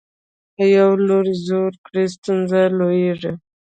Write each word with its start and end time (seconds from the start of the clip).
که 0.55 0.63
یو 0.77 0.91
لور 1.07 1.25
زور 1.47 1.71
کړي 1.85 2.05
ستونزه 2.15 2.61
لویېږي. 2.77 3.31